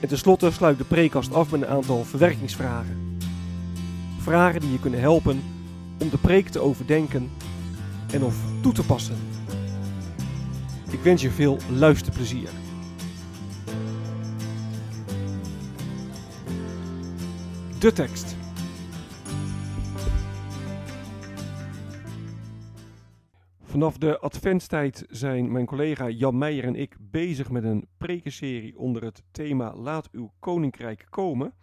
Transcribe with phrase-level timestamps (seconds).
[0.00, 3.18] En tenslotte sluit de preekkast af met een aantal verwerkingsvragen.
[4.18, 5.42] Vragen die je kunnen helpen
[5.98, 7.30] om de preek te overdenken
[8.12, 9.16] en of toe te passen.
[10.90, 12.48] Ik wens je veel luisterplezier.
[17.78, 18.35] De tekst.
[23.76, 29.02] Vanaf de adventstijd zijn mijn collega Jan Meijer en ik bezig met een prekenserie onder
[29.02, 31.54] het thema Laat uw koninkrijk komen.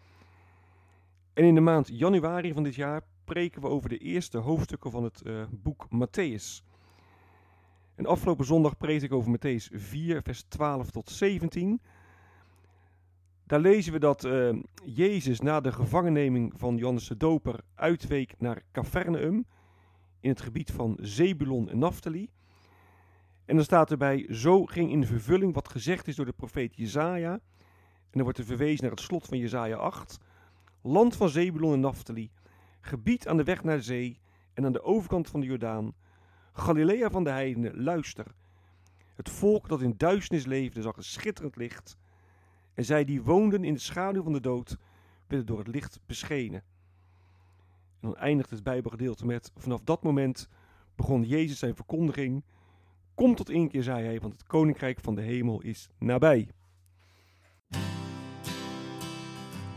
[1.34, 5.04] En in de maand januari van dit jaar preken we over de eerste hoofdstukken van
[5.04, 6.64] het uh, boek Matthäus.
[7.96, 11.82] En afgelopen zondag prees ik over Matthäus 4, vers 12 tot 17.
[13.44, 18.62] Daar lezen we dat uh, Jezus na de gevangenneming van Johannes de Doper uitweek naar
[18.72, 19.46] Capernaum
[20.24, 22.30] in het gebied van Zebulon en Naphtali.
[23.46, 27.32] En dan staat erbij, zo ging in vervulling wat gezegd is door de profeet Jezaja.
[27.32, 27.42] En
[28.12, 30.20] dan wordt er verwezen naar het slot van Jezaja 8.
[30.82, 32.32] Land van Zebulon en Naphtali,
[32.82, 34.20] gebied aan de weg naar de zee
[34.54, 35.94] en aan de overkant van de Jordaan.
[36.54, 38.26] Galilea van de heidenen, luister.
[39.16, 41.98] Het volk dat in duisternis leefde zag een schitterend licht.
[42.74, 44.78] En zij die woonden in de schaduw van de dood,
[45.28, 46.64] werden door het licht beschenen.
[48.04, 50.50] En dan eindigt het Bijbelgedeelte met: Vanaf dat moment
[50.96, 52.44] begon Jezus zijn verkondiging.
[53.16, 56.48] Kom tot één keer, zei hij, want het koninkrijk van de hemel is nabij.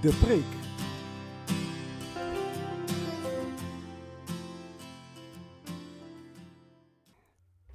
[0.01, 0.45] De preek.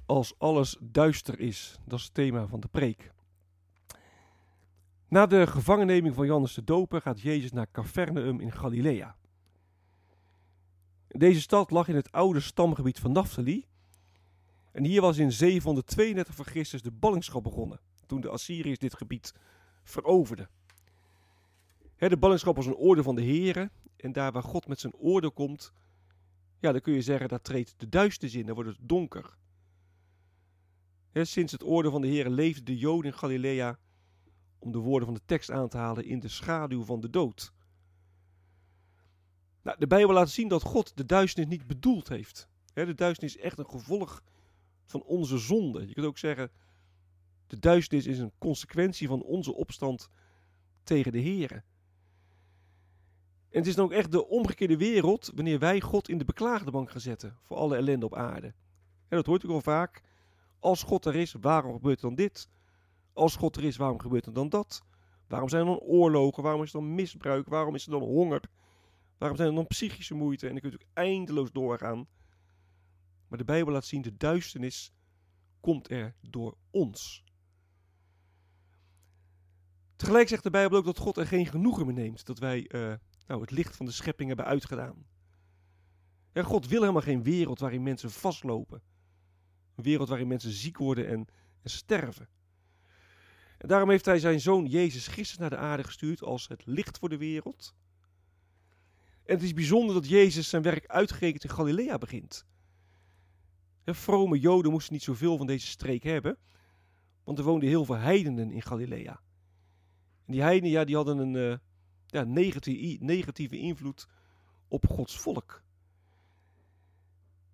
[0.06, 3.12] Als alles duister is, dat is het thema van de preek.
[5.08, 9.16] Na de gevangenneming van Johannes de Doper gaat Jezus naar Capernaum in Galilea.
[11.16, 13.66] Deze stad lag in het oude stamgebied van Naphtali.
[14.72, 19.34] En hier was in 732 voor Christus de ballingschap begonnen, toen de Assyriërs dit gebied
[19.84, 20.48] veroverden.
[21.96, 23.70] de ballingschap was een orde van de heren.
[23.96, 25.72] En daar waar God met zijn orde komt,
[26.58, 29.36] ja, dan kun je zeggen, daar treedt de duisternis in, dan wordt het donker.
[31.12, 33.78] sinds het orde van de heren leefden de Joden in Galilea,
[34.58, 37.52] om de woorden van de tekst aan te halen, in de schaduw van de dood.
[39.62, 42.48] Nou, de Bijbel laat zien dat God de duisternis niet bedoeld heeft.
[42.74, 44.22] de duisternis is echt een gevolg
[44.84, 45.86] van onze zonde.
[45.86, 46.50] Je kunt ook zeggen,
[47.46, 50.08] de duisternis is een consequentie van onze opstand
[50.82, 51.62] tegen de Here.
[53.48, 56.70] En het is dan ook echt de omgekeerde wereld wanneer wij God in de beklaagde
[56.70, 58.46] bank gaan zetten voor alle ellende op aarde.
[59.08, 60.02] En dat hoort u wel vaak.
[60.58, 62.48] Als God er is, waarom gebeurt dan dit?
[63.12, 64.82] Als God er is, waarom gebeurt er dan dat?
[65.28, 66.42] Waarom zijn er dan oorlogen?
[66.42, 67.48] Waarom is er dan misbruik?
[67.48, 68.42] Waarom is er dan honger?
[69.22, 70.46] Waarom zijn er dan psychische moeite?
[70.46, 72.06] En dan kunt u eindeloos doorgaan.
[73.28, 74.92] Maar de Bijbel laat zien, de duisternis
[75.60, 77.24] komt er door ons.
[79.96, 82.94] Tegelijk zegt de Bijbel ook dat God er geen genoegen mee neemt dat wij uh,
[83.26, 85.06] nou, het licht van de schepping hebben uitgedaan.
[86.32, 88.82] Ja, God wil helemaal geen wereld waarin mensen vastlopen.
[89.74, 91.26] Een wereld waarin mensen ziek worden en,
[91.62, 92.28] en sterven.
[93.58, 96.98] En daarom heeft hij zijn zoon Jezus Christus naar de aarde gestuurd als het licht
[96.98, 97.74] voor de wereld.
[99.24, 102.46] En het is bijzonder dat Jezus zijn werk uitgerekend in Galilea begint.
[103.84, 106.36] Vrome Joden moesten niet zoveel van deze streek hebben,
[107.24, 109.20] want er woonden heel veel heidenen in Galilea.
[110.26, 111.56] En die heidenen ja, die hadden een uh,
[112.06, 114.08] ja, negatieve, negatieve invloed
[114.68, 115.62] op Gods volk.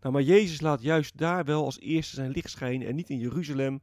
[0.01, 3.19] Nou, maar Jezus laat juist daar wel als eerste zijn licht schijnen en niet in
[3.19, 3.81] Jeruzalem,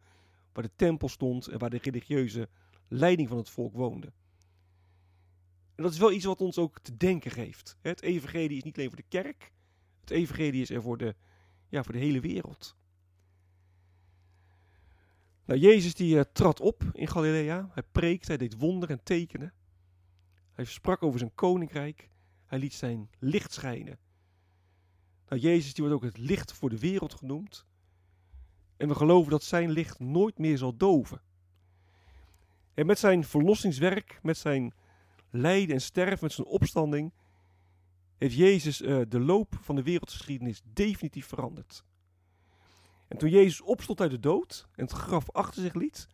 [0.53, 2.49] waar de tempel stond en waar de religieuze
[2.87, 4.13] leiding van het volk woonde.
[5.75, 7.77] En dat is wel iets wat ons ook te denken geeft.
[7.81, 9.51] Het evangelie is niet alleen voor de kerk.
[10.01, 11.15] Het evangelie is er voor de,
[11.69, 12.75] ja, voor de hele wereld.
[15.45, 17.69] Nou, Jezus die uh, trad op in Galilea.
[17.73, 19.53] Hij preekte, hij deed wonderen en tekenen.
[20.51, 22.09] Hij sprak over zijn koninkrijk.
[22.45, 23.99] Hij liet zijn licht schijnen.
[25.27, 27.65] Nou, Jezus die wordt ook het licht voor de wereld genoemd.
[28.77, 31.21] En we geloven dat zijn licht nooit meer zal doven.
[32.73, 34.73] En met zijn verlossingswerk, met zijn
[35.37, 37.13] lijden en sterven, met zijn opstanding,
[38.17, 41.83] heeft Jezus uh, de loop van de wereldgeschiedenis definitief veranderd.
[43.07, 46.07] En toen Jezus opstond uit de dood en het graf achter zich liet,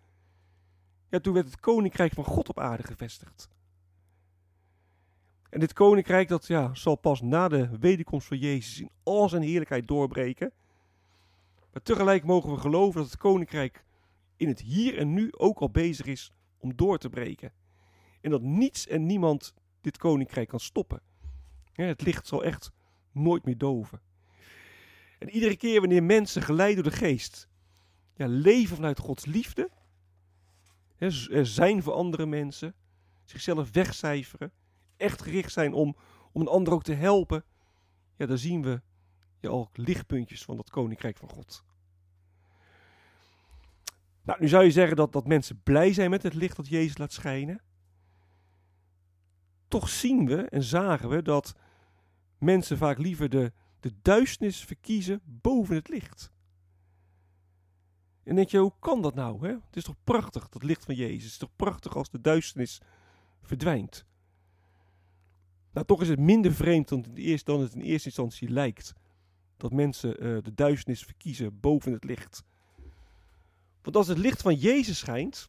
[1.10, 3.50] ja, toen werd het koninkrijk van God op aarde gevestigd.
[5.50, 9.42] En dit koninkrijk dat ja, zal pas na de wederkomst van Jezus in al zijn
[9.42, 10.52] heerlijkheid doorbreken.
[11.72, 13.84] Maar tegelijk mogen we geloven dat het koninkrijk
[14.36, 17.54] in het hier en nu ook al bezig is om door te breken.
[18.22, 21.02] En dat niets en niemand dit koninkrijk kan stoppen.
[21.74, 22.72] Het licht zal echt
[23.12, 24.02] nooit meer doven.
[25.20, 27.50] En iedere keer wanneer mensen geleid door de geest
[28.16, 29.70] ja, leven vanuit Gods liefde,
[31.42, 32.76] zijn voor andere mensen,
[33.24, 34.52] zichzelf wegcijferen,
[34.98, 35.96] echt gericht zijn om,
[36.32, 37.44] om een ander ook te helpen,
[38.16, 38.82] ja, dan zien we
[39.40, 41.64] ja, al lichtpuntjes van dat koninkrijk van God.
[44.24, 46.98] Nou, nu zou je zeggen dat, dat mensen blij zijn met het licht dat Jezus
[46.98, 47.62] laat schijnen.
[49.72, 51.56] Toch zien we en zagen we dat
[52.38, 56.32] mensen vaak liever de, de duisternis verkiezen boven het licht.
[58.24, 59.48] En denk je, hoe kan dat nou?
[59.48, 59.54] Hè?
[59.54, 61.24] Het is toch prachtig, dat licht van Jezus.
[61.24, 62.82] Het is toch prachtig als de duisternis
[63.42, 64.06] verdwijnt.
[65.72, 68.94] Nou, toch is het minder vreemd dan, het, eerste, dan het in eerste instantie lijkt.
[69.58, 72.44] Dat mensen uh, de duisternis verkiezen boven het licht.
[73.82, 75.48] Want als het licht van Jezus schijnt,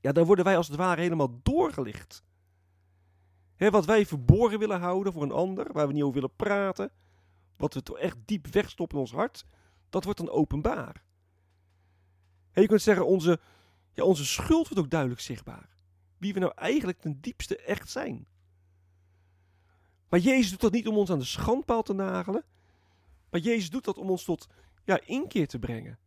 [0.00, 2.28] ja, dan worden wij als het ware helemaal doorgelicht.
[3.68, 6.90] Wat wij verborgen willen houden voor een ander, waar we niet over willen praten,
[7.56, 9.44] wat we toch echt diep wegstoppen in ons hart,
[9.88, 11.04] dat wordt dan openbaar.
[12.52, 13.40] Je kunt zeggen, onze,
[13.92, 15.68] ja, onze schuld wordt ook duidelijk zichtbaar.
[16.18, 18.26] Wie we nou eigenlijk ten diepste echt zijn.
[20.08, 22.44] Maar Jezus doet dat niet om ons aan de schandpaal te nagelen.
[23.30, 24.48] Maar Jezus doet dat om ons tot
[24.84, 25.98] ja, inkeer te brengen.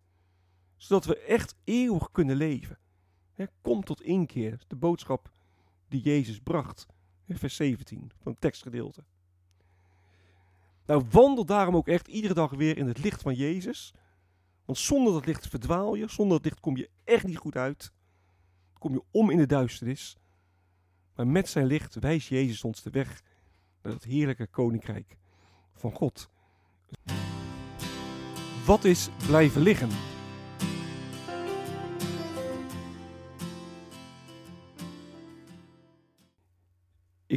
[0.78, 2.78] Zodat we echt eeuwig kunnen leven.
[3.62, 4.60] kom tot inkeer.
[4.68, 5.30] De boodschap
[5.88, 6.86] die Jezus bracht.
[7.30, 9.04] Vers 17 van het tekstgedeelte.
[10.86, 13.94] Nou, wandel daarom ook echt iedere dag weer in het licht van Jezus.
[14.66, 16.10] Want zonder dat licht verdwaal je.
[16.10, 17.92] Zonder dat licht kom je echt niet goed uit.
[18.80, 20.18] Kom je om in de duisternis.
[21.16, 23.22] Maar met zijn licht wijst Jezus ons de weg
[23.82, 25.18] naar het heerlijke koninkrijk
[25.74, 26.30] van God.
[28.66, 30.13] Wat is blijven liggen?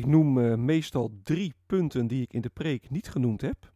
[0.06, 3.72] Ik noem uh, meestal drie punten die ik in de preek niet genoemd heb.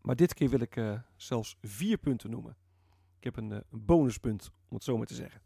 [0.00, 2.56] Maar dit keer wil ik uh, zelfs vier punten noemen.
[3.18, 5.40] Ik heb een, uh, een bonuspunt, om het zo maar te zeggen.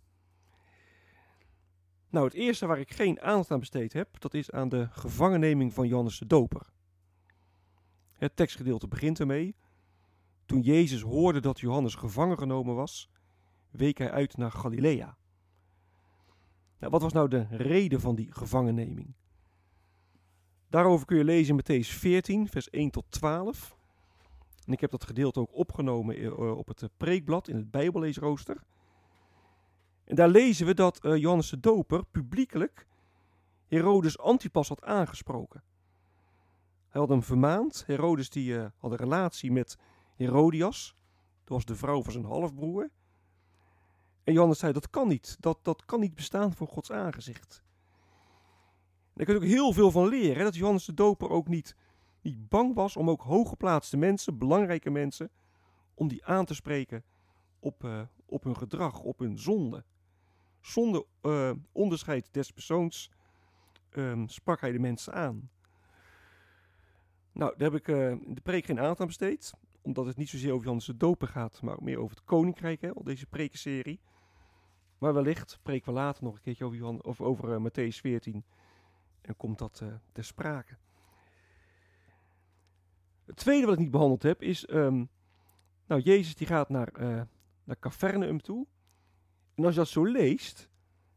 [2.08, 5.73] Nou, het eerste waar ik geen aandacht aan besteed heb, dat is aan de gevangenneming
[5.73, 6.72] van Johannes de Doper.
[8.12, 9.56] Het tekstgedeelte begint ermee.
[10.46, 13.11] Toen Jezus hoorde dat Johannes gevangen genomen was,
[13.70, 15.17] week hij uit naar Galilea.
[16.79, 19.14] Nou, wat was nou de reden van die gevangenneming?
[20.68, 23.76] Daarover kun je lezen in Matthäus 14, vers 1 tot 12.
[24.64, 28.62] En ik heb dat gedeelte ook opgenomen eh, op het eh, preekblad in het Bijbelleesrooster.
[30.04, 32.86] En daar lezen we dat Johannes de Doper publiekelijk
[33.66, 35.62] Herodes Antipas had aangesproken.
[36.88, 37.84] Hij had hem vermaand.
[37.86, 39.79] Herodes die, had een relatie met
[40.14, 40.96] Herodias.
[41.44, 42.91] Dat was de vrouw van zijn halfbroer.
[44.24, 45.36] En Johannes zei, dat kan niet.
[45.41, 47.62] Dat, dat kan niet bestaan voor Gods aangezicht.
[49.17, 50.44] Daar kun je ook heel veel van leren.
[50.44, 51.77] Dat Johannes de Doper ook niet,
[52.20, 55.31] niet bang was om ook hooggeplaatste mensen, belangrijke mensen,
[55.94, 57.05] om die aan te spreken
[57.58, 59.85] op, uh, op hun gedrag, op hun zonde.
[60.61, 63.11] Zonder uh, onderscheid des persoons
[63.93, 65.51] um, sprak hij de mensen aan.
[67.32, 69.53] Nou, daar heb ik uh, de preek geen aandacht aan besteed.
[69.82, 72.91] Omdat het niet zozeer over Johannes de Doper gaat, maar meer over het koninkrijk, hè,
[73.03, 74.01] deze prekenserie.
[74.99, 78.44] Maar wellicht spreken we later nog een keertje over, Johan, of over Matthäus 14
[79.26, 80.76] en komt dat uh, ter sprake.
[83.24, 85.08] Het tweede wat ik niet behandeld heb is, um,
[85.86, 87.22] nou Jezus die gaat naar, uh,
[87.64, 88.66] naar Capernaum toe.
[89.54, 90.70] En als je dat zo leest,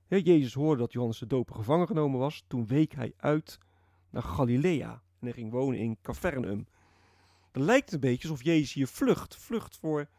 [0.07, 3.57] Jezus hoorde dat Johannes de Doper gevangen genomen was, toen week hij uit
[4.09, 6.67] naar Galilea en hij ging wonen in Capernaum.
[7.51, 10.09] Dan lijkt het een beetje alsof Jezus hier vlucht, vlucht voor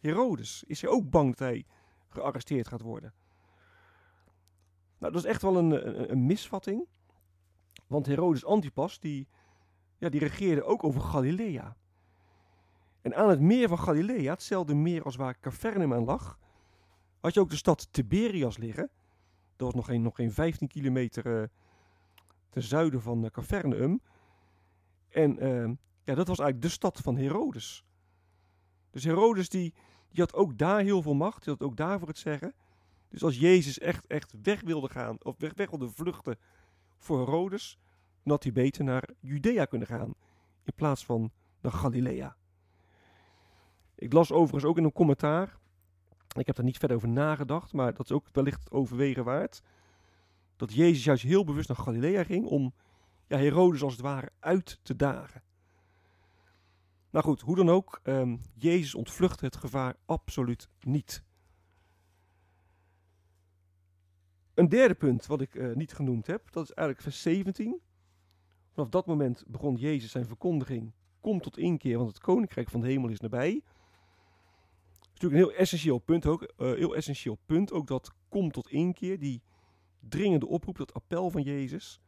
[0.00, 0.64] Herodes.
[0.66, 1.66] Is hij ook bang dat hij
[2.08, 3.14] gearresteerd gaat worden?
[4.98, 6.86] Nou, dat is echt wel een, een misvatting.
[7.92, 9.28] Want Herodes Antipas, die,
[9.98, 11.76] ja, die regeerde ook over Galilea.
[13.02, 16.38] En aan het meer van Galilea, hetzelfde meer als waar Capernaum aan lag,
[17.20, 18.90] had je ook de stad Tiberias liggen.
[19.56, 21.48] Dat was nog geen, nog geen 15 kilometer uh,
[22.50, 24.00] ten zuiden van uh, Capernaum.
[25.08, 25.70] En uh,
[26.04, 27.84] ja, dat was eigenlijk de stad van Herodes.
[28.90, 29.74] Dus Herodes die,
[30.10, 32.54] die had ook daar heel veel macht, die had ook daar voor het zeggen.
[33.08, 36.38] Dus als Jezus echt, echt weg wilde gaan, of weg, weg wilde vluchten
[37.02, 37.78] voor Herodes,
[38.22, 40.14] hij beter naar Judea kunnen gaan,
[40.64, 42.36] in plaats van naar Galilea.
[43.94, 45.58] Ik las overigens ook in een commentaar,
[46.34, 49.62] ik heb daar niet verder over nagedacht, maar dat is ook wellicht overwegen waard,
[50.56, 52.74] dat Jezus juist heel bewust naar Galilea ging om
[53.26, 55.42] ja, Herodes als het ware uit te dagen.
[57.10, 61.24] Nou goed, hoe dan ook, um, Jezus ontvlucht het gevaar absoluut niet.
[64.54, 67.80] Een derde punt wat ik uh, niet genoemd heb, dat is eigenlijk vers 17.
[68.72, 70.92] Vanaf dat moment begon Jezus zijn verkondiging.
[71.20, 73.52] Kom tot inkeer, want het koninkrijk van de hemel is nabij.
[73.52, 73.62] Dat
[75.02, 76.42] is natuurlijk een heel essentieel punt ook.
[76.42, 79.42] Uh, heel essentieel punt ook dat kom tot inkeer, die
[80.00, 82.00] dringende oproep, dat appel van Jezus.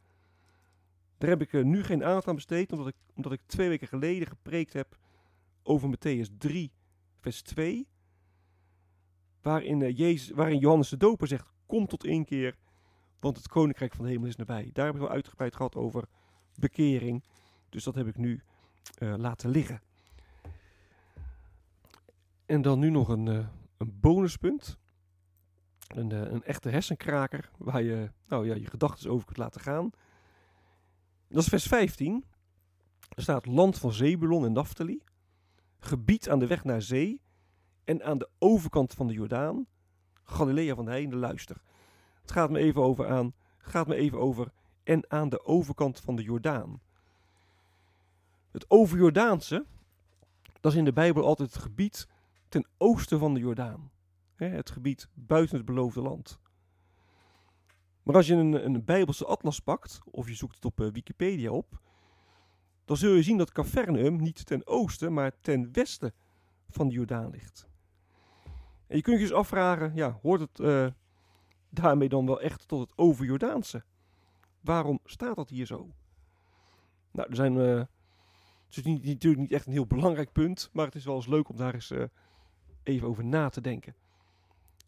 [1.17, 3.87] Daar heb ik uh, nu geen aandacht aan besteed, omdat ik, omdat ik twee weken
[3.87, 4.97] geleden gepreekt heb
[5.63, 6.71] over Matthäus 3,
[7.19, 7.87] vers 2.
[9.41, 12.55] Waarin, Jezus, waarin Johannes de Doper zegt, kom tot inkeer,
[13.19, 14.69] want het koninkrijk van de hemel is nabij.
[14.73, 16.07] Daar heb ik wel uitgebreid gehad over
[16.55, 17.23] bekering.
[17.69, 18.41] Dus dat heb ik nu
[18.99, 19.81] uh, laten liggen.
[22.45, 24.77] En dan nu nog een, uh, een bonuspunt.
[25.87, 29.89] Een, uh, een echte hersenkraker waar je nou, ja, je gedachten over kunt laten gaan.
[31.27, 32.25] Dat is vers 15.
[33.09, 35.03] Er staat land van Zebulon en Naphtali.
[35.79, 37.21] Gebied aan de weg naar zee.
[37.83, 39.67] En aan de overkant van de Jordaan.
[40.25, 41.61] Galilea van Heinde, luister.
[42.21, 43.33] Het gaat me even over aan.
[43.57, 44.51] gaat me even over.
[44.83, 46.81] En aan de overkant van de Jordaan.
[48.51, 49.65] Het overjordaanse.
[50.61, 52.07] Dat is in de Bijbel altijd het gebied
[52.49, 53.91] ten oosten van de Jordaan.
[54.35, 56.39] Het gebied buiten het beloofde land.
[58.03, 61.51] Maar als je een, een Bijbelse atlas pakt, of je zoekt het op uh, Wikipedia
[61.51, 61.79] op,
[62.85, 66.13] dan zul je zien dat Capernaum niet ten oosten, maar ten westen
[66.69, 67.67] van de Jordaan ligt.
[68.87, 70.87] En je kunt je dus afvragen, ja, hoort het uh,
[71.69, 73.83] daarmee dan wel echt tot het overjordaanse?
[74.61, 75.89] Waarom staat dat hier zo?
[77.11, 77.77] Nou, er zijn, uh,
[78.65, 81.27] het is niet, natuurlijk niet echt een heel belangrijk punt, maar het is wel eens
[81.27, 81.93] leuk om daar eens
[82.83, 83.95] even over na te denken.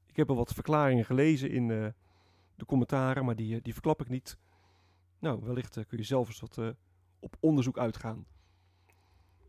[0.06, 1.68] Ik heb al wat verklaringen gelezen in
[2.56, 4.38] de commentaren, maar die, die verklap ik niet.
[5.20, 6.76] Nou, wellicht kun je zelf eens wat
[7.20, 8.26] op onderzoek uitgaan.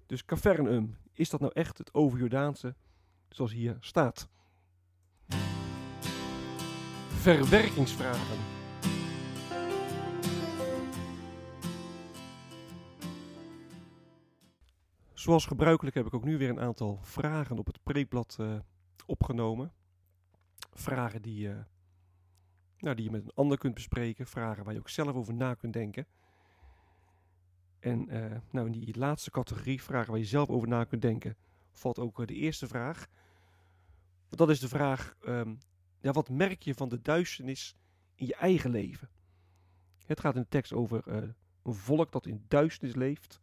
[0.07, 2.75] Dus Caverneum, is dat nou echt het overjordaanse
[3.29, 4.29] zoals hier staat?
[7.19, 8.39] Verwerkingsvragen.
[15.13, 18.59] Zoals gebruikelijk heb ik ook nu weer een aantal vragen op het preekblad uh,
[19.07, 19.73] opgenomen.
[20.73, 21.57] Vragen die, uh,
[22.79, 25.55] nou, die je met een ander kunt bespreken, vragen waar je ook zelf over na
[25.55, 26.07] kunt denken.
[27.81, 31.37] En uh, nou, in die laatste categorie, vragen waar je zelf over na kunt denken,
[31.73, 33.07] valt ook de eerste vraag.
[34.29, 35.59] Dat is de vraag, um,
[36.01, 37.77] ja, wat merk je van de duisternis
[38.15, 39.09] in je eigen leven?
[40.07, 41.29] Het gaat in de tekst over uh,
[41.63, 43.41] een volk dat in duisternis leeft.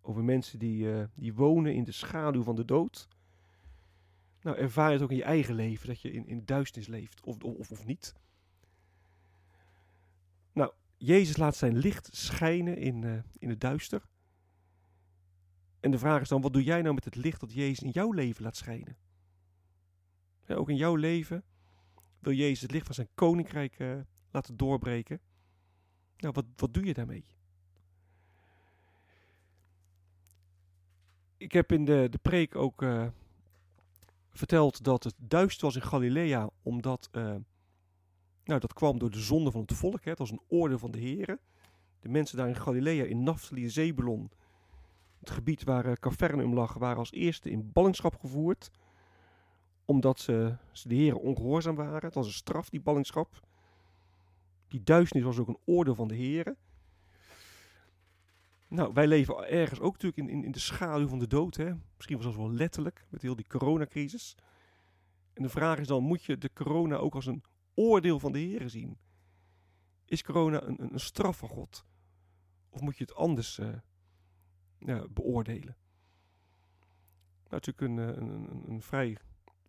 [0.00, 3.08] Over mensen die, die wonen in de schaduw van de dood.
[4.42, 7.20] Nou, ervaar je het ook in je eigen leven, dat je in, in duisternis leeft,
[7.24, 8.14] of, of, of niet.
[10.52, 14.02] Nou, Jezus laat zijn licht schijnen in, uh, in het duister.
[15.80, 17.90] En de vraag is dan, wat doe jij nou met het licht dat Jezus in
[17.90, 18.96] jouw leven laat schijnen?
[20.56, 21.44] Ook in jouw leven
[22.18, 25.20] wil Jezus het licht van zijn koninkrijk uh, laten doorbreken.
[26.16, 27.24] Nou, wat, wat doe je daarmee?
[31.36, 33.06] Ik heb in de, de preek ook uh,
[34.30, 37.08] verteld dat het duister was in Galilea, omdat
[38.44, 40.04] nou, dat kwam door de zonde van het volk.
[40.04, 40.10] Hè.
[40.10, 41.40] Het was een orde van de heren.
[42.00, 44.30] De mensen daar in Galilea, in Naphtali en Zebulon,
[45.18, 48.70] het gebied waar uh, Capernaum lag, waren als eerste in ballingschap gevoerd.
[49.84, 52.04] Omdat ze, de heren ongehoorzaam waren.
[52.04, 53.46] Het was een straf, die ballingschap.
[54.68, 56.56] Die duisternis was ook een orde van de heren.
[58.68, 61.56] Nou, wij leven ergens ook natuurlijk in, in, in de schaduw van de dood.
[61.56, 61.72] Hè?
[61.96, 64.36] Misschien was dat wel letterlijk, met heel die coronacrisis.
[65.32, 67.42] En de vraag is dan, moet je de corona ook als een
[67.74, 68.98] oordeel van de Heer zien?
[70.04, 71.84] Is corona een, een, straf van God?
[72.70, 73.68] Of moet je het anders uh,
[74.78, 75.76] ja, beoordelen?
[77.48, 79.18] Nou, natuurlijk een, een, een, een, vrij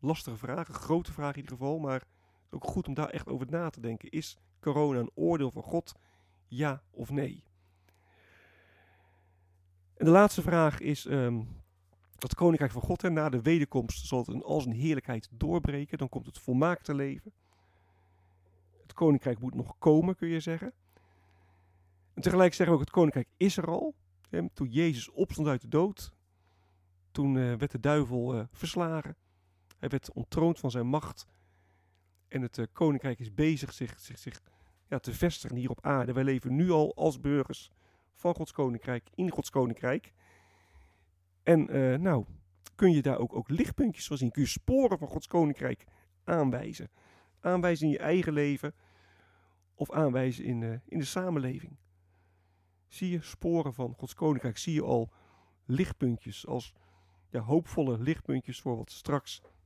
[0.03, 2.03] lastige vraag, een grote vraag in ieder geval, maar
[2.49, 4.09] ook goed om daar echt over na te denken.
[4.09, 5.93] Is corona een oordeel van God?
[6.47, 7.43] Ja of nee?
[9.97, 11.61] En de laatste vraag is, um,
[12.17, 15.97] dat koninkrijk van God, hè, na de wederkomst zal het in al zijn heerlijkheid doorbreken,
[15.97, 17.33] dan komt het volmaakte leven.
[18.81, 20.73] Het koninkrijk moet nog komen, kun je zeggen.
[22.13, 23.95] En tegelijk zeggen we ook, het koninkrijk is er al.
[24.53, 26.11] toen Jezus opstond uit de dood,
[27.11, 29.15] toen eh, werd de duivel eh, verslagen.
[29.83, 31.25] Hij werd ontroond van zijn macht.
[32.27, 34.41] En het eh, koninkrijk is bezig zich, zich, zich
[34.87, 36.13] ja, te vestigen hier op aarde.
[36.13, 37.71] Wij leven nu al als burgers
[38.13, 40.13] van Gods koninkrijk, in Gods koninkrijk.
[41.43, 41.65] En
[42.01, 42.25] nou,
[42.75, 44.31] kun je daar ook, ook lichtpuntjes van zien.
[44.31, 45.85] Kun je sporen van Gods koninkrijk
[46.23, 46.89] aanwijzen.
[47.39, 48.75] Aanwijzen in je eigen leven
[49.75, 51.77] of aanwijzen in, in de samenleving.
[52.87, 54.57] Zie je sporen van Gods koninkrijk?
[54.57, 55.11] Zie je al
[55.65, 56.73] lichtpuntjes als
[57.29, 59.41] ja, hoopvolle lichtpuntjes voor wat straks